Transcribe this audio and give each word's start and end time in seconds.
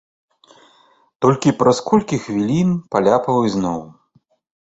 Толькі 1.25 1.53
праз 1.59 1.81
колькі 1.89 2.19
хвілін 2.23 2.71
паляпаў 2.95 3.37
ізноў. 3.51 3.79